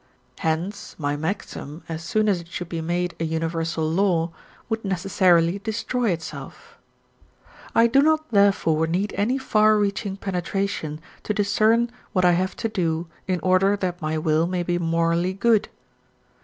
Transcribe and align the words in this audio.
Hence 0.39 0.95
my 0.97 1.15
maxim, 1.15 1.83
as 1.87 2.03
soon 2.03 2.27
as 2.27 2.41
it 2.41 2.47
should 2.47 2.69
be 2.69 2.81
made 2.81 3.15
a 3.19 3.23
universal 3.23 3.87
law, 3.87 4.31
would 4.67 4.83
necessarily 4.83 5.59
destroy 5.59 6.09
itself. 6.09 6.79
I 7.75 7.85
do 7.85 8.01
not, 8.01 8.31
therefore, 8.31 8.87
need 8.87 9.13
any 9.15 9.37
far 9.37 9.77
reaching 9.77 10.17
penetration 10.17 11.01
to 11.21 11.35
discern 11.35 11.91
what 12.13 12.25
I 12.25 12.31
have 12.31 12.55
to 12.55 12.67
do 12.67 13.09
in 13.27 13.39
order 13.41 13.77
that 13.77 14.01
my 14.01 14.17
will 14.17 14.47
may 14.47 14.63
be 14.63 14.79
morally 14.79 15.33
good. 15.33 15.69